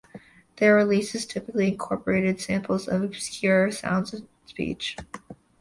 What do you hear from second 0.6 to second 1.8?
releases typically